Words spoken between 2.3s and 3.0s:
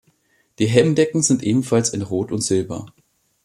und Silber.